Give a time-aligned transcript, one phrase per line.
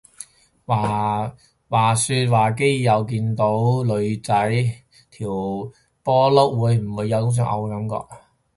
[0.65, 4.33] 話說話基友見到女仔
[5.11, 5.29] 條
[6.01, 8.15] 波罅會唔會有想嘔嘅感覺？